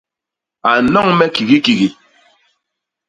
A 0.69 0.71
nnoñ 0.83 1.07
me 1.17 1.25
kigiikigii. 1.35 1.89